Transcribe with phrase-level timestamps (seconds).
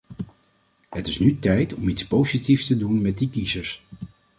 [0.89, 3.83] Het is nu tijd om iets positiefs te doen met die kiezers.